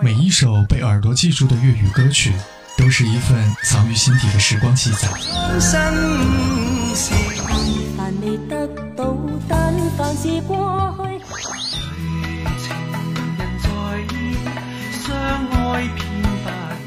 [0.00, 2.32] 每一首被耳朵记住的粤语歌曲，
[2.78, 5.08] 都是一份藏于心底的时光记载。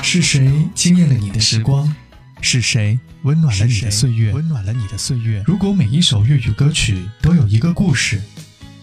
[0.00, 1.92] 是谁惊艳了你的时光？
[2.40, 4.32] 是谁温暖了你的岁月？
[4.32, 5.42] 温暖了你的岁月。
[5.44, 8.22] 如果每一首粤语歌曲都有一个故事，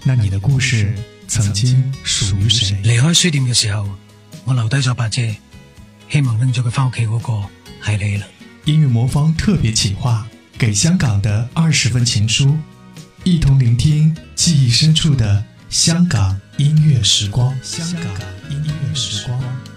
[0.03, 0.93] 那你的故事
[1.27, 2.79] 曾经属于谁？
[2.83, 3.89] 离开书店嘅时候，
[4.45, 5.21] 我留低咗把遮，
[6.09, 7.49] 希望拎咗佢翻屋企嗰个
[7.85, 8.27] 系你啦。
[8.65, 10.27] 音乐魔方特别企划，
[10.57, 12.57] 给香港的二十份情书，
[13.23, 17.55] 一同聆听记忆深处的香港音乐时光。
[17.61, 18.11] 香港
[18.49, 19.74] 音乐时光。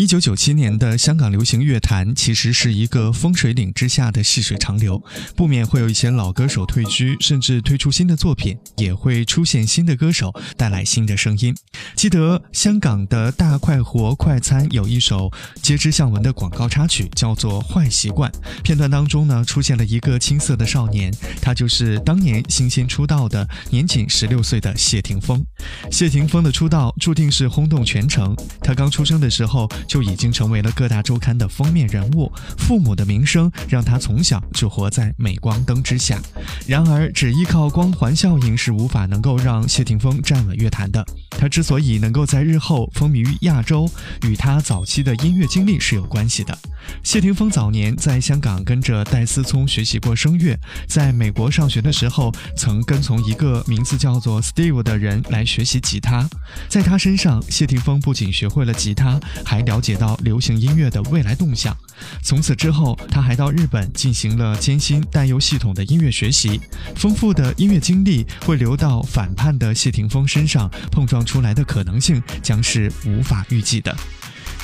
[0.00, 5.04] 一九九七年的香港流行乐坛其实是一个风水岭之下的细水长流，
[5.36, 11.54] 不免会有一些老歌手退居，甚至推出新的作品，也会出现新的歌手带来新的声音。
[12.00, 18.32] 记得香港的大快活快餐有一首皆知向闻的广告插曲，叫做《坏习惯》。
[18.62, 21.12] 片段当中呢，出现了一个青涩的少年，
[21.42, 25.44] 他就是当年新鲜出道的年仅十六岁的谢霆锋。
[25.90, 28.34] 谢霆锋的出道注定是轰动全城。
[28.62, 29.68] 他刚出生的时候。
[29.86, 36.16] 就已经成为了各大周刊的封面人物，父母的名声让他从小就活在镁光灯之下。
[36.64, 41.04] 然而，只依靠光环效应是无法能够让谢霆锋站稳乐坛的。
[41.30, 43.90] 他之所以能够在日后风靡于亚洲，
[44.22, 46.56] 与他早期的音乐经历是有关系的。
[47.02, 56.28] 谢霆锋早年在香港跟着戴思聪学习过声乐，在美国上学的时候，曾跟从一个名字叫做 Steve 的人来学习吉他。
[56.68, 61.76] 在他身上，谢霆锋不仅学会了吉他，还了解到流行音乐的未来动向。
[62.22, 66.60] 从此之后，他还到日本进行了艰辛但又系统的音乐学习。
[66.96, 73.96] 丰富的音乐经历会流到反叛的谢霆锋身上，碰撞出来的可能性将是无法预计的。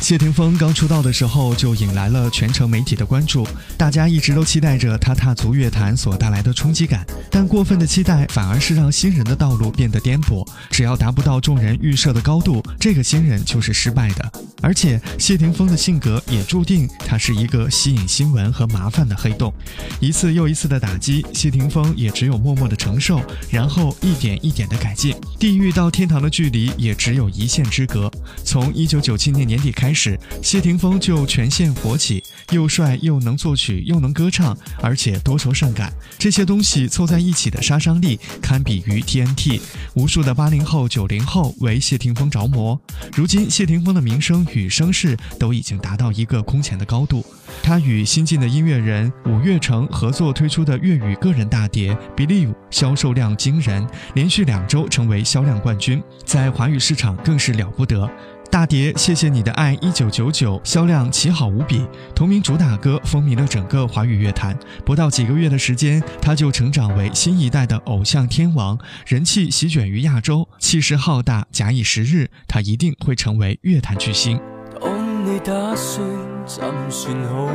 [0.00, 3.46] 谢霆锋刚出道的时候就引来了全城媒体的关注，
[3.76, 10.46] 大家一直都期待着他踏足乐坛所带来的冲击感，但过分的期待反而是让新人的道路变得颠簸。
[10.70, 14.32] 只要达不到众人预设的高度，这个新人就是失败的。
[14.62, 19.52] 而且谢霆锋的性格也注定他是一个吸引新闻和麻烦的黑洞。
[20.00, 23.20] 一次又一次的打击，谢霆锋也只有默默的承受，
[23.50, 25.14] 然后一点一点的改进。
[25.38, 28.10] 地狱到天堂的距离也只有一线之隔。
[28.44, 29.85] 从一九九七年年底开。
[29.86, 32.20] 开始，谢霆锋就全线火起，
[32.50, 39.60] 又帅又能作曲又能歌唱，而且多愁善感，这些东西凑在一起的杀伤力堪比于 TNT。
[39.94, 42.76] 无数的八零后、九零后为谢霆锋着魔。
[43.14, 47.24] 如今，谢霆锋的名声与声势都已经达到一个空前的高度。
[47.62, 58.10] 他与新晋的音乐人五月成合作推出的粤语个人大碟《Believe》销售量惊人，连续两周成为销量冠军，在华语市场更是了不得。
[58.56, 64.58] 大碟《谢谢你的爱》一九九九销量奇好无比，同名主打歌风靡了整个华语乐坛。
[64.82, 71.46] 不到几个月的时间，他就成长为新一代的偶像天王，人气席卷于亚洲，气势浩大。
[71.52, 74.40] 假以时日，他一定会成为乐坛巨星。
[74.80, 76.08] 当你打算
[76.46, 77.50] 怎算好？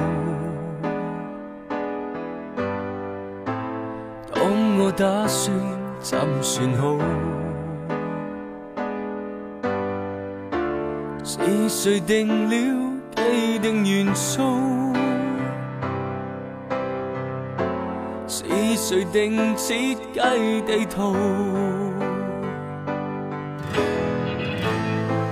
[4.35, 5.51] 当我打算
[5.99, 6.95] 怎算好？
[11.43, 12.55] 是谁定了
[13.15, 14.93] 既定元素？
[18.27, 18.43] 是
[18.77, 21.15] 谁定设计地图？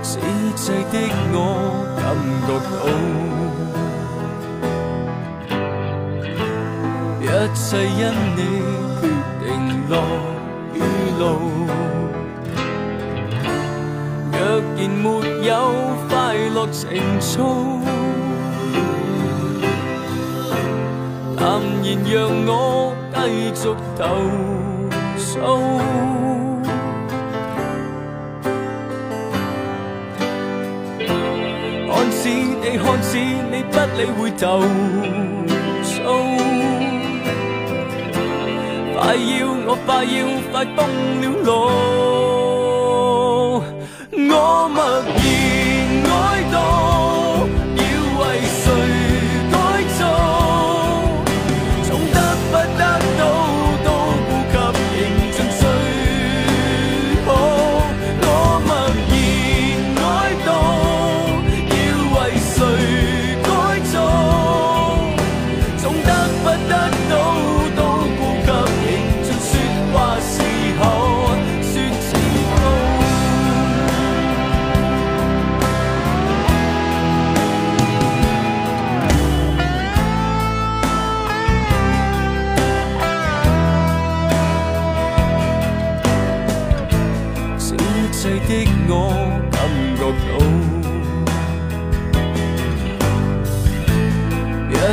[0.02, 0.18] 此
[0.56, 0.94] 际的
[1.32, 1.34] 我
[1.96, 2.04] 感
[2.46, 2.82] 觉到，
[7.22, 8.00] 一切因
[8.36, 8.38] 你
[9.00, 9.02] 决
[9.40, 9.48] 定
[9.88, 9.92] 落
[10.74, 10.76] 雨
[11.18, 11.22] 路。
[14.80, 15.06] 然没
[15.46, 15.52] 有
[16.08, 16.88] 快乐情
[17.20, 17.28] 操，
[21.36, 22.50] 淡然让我
[23.12, 23.18] 继
[23.54, 23.62] 续
[23.98, 24.00] 投
[25.18, 25.28] 诉。
[31.90, 34.42] 看似你，看似你不理会投
[35.82, 35.94] 诉，
[38.96, 39.28] 快要
[39.66, 40.16] 我快要
[40.50, 40.78] 快崩
[41.20, 42.29] 了路。
[44.70, 45.19] 么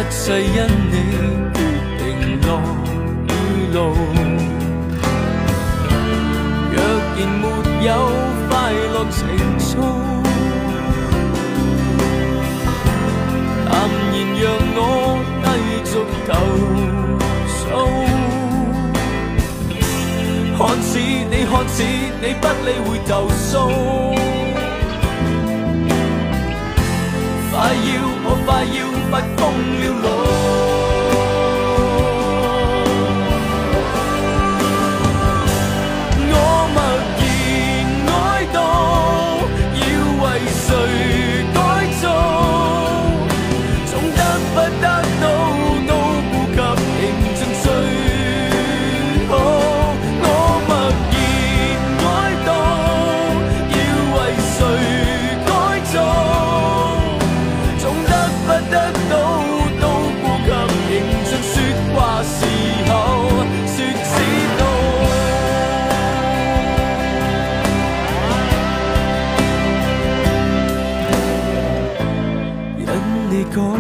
[0.08, 0.48] 一切因
[0.90, 0.96] 你
[1.54, 1.56] 決
[1.98, 2.02] 定
[2.48, 2.50] 落
[3.28, 3.30] 雨
[3.74, 3.78] 路。
[6.72, 6.76] 若
[7.18, 7.44] 然沒
[7.86, 7.88] 有
[8.48, 8.50] 快
[8.94, 9.20] 樂情
[9.60, 9.70] 操，
[13.66, 13.70] 淡
[14.14, 14.44] 然讓
[14.78, 14.80] 我
[15.44, 15.46] 繼
[15.92, 15.92] 續
[16.26, 16.30] 投
[17.58, 17.60] 訴。
[20.58, 21.76] 看似你，看似
[22.22, 23.54] 你不理會投訴，
[27.58, 29.50] 快要我快要快疯
[29.80, 30.57] 了老。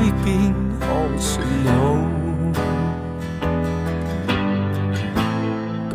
[0.08, 0.86] 你改變可
[1.20, 1.76] 算好，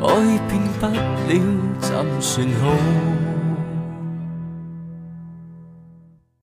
[0.02, 0.06] 改
[0.48, 1.32] 变不了
[1.80, 1.88] 怎
[2.20, 3.31] 算好？